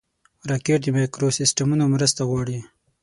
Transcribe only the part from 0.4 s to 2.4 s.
راکټ د مایکروسیسټمونو مرسته